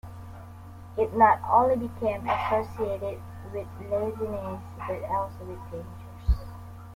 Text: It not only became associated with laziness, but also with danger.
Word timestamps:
It 0.97 1.15
not 1.15 1.39
only 1.47 1.87
became 1.87 2.27
associated 2.27 3.21
with 3.53 3.67
laziness, 3.81 4.59
but 4.87 5.03
also 5.03 5.43
with 5.43 5.59
danger. 5.71 6.41